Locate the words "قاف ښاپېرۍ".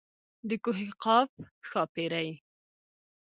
1.03-2.29